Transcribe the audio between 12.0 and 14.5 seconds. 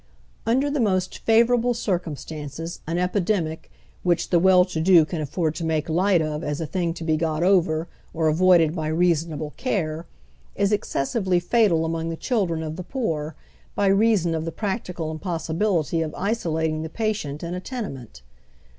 the children of the poor, by reason of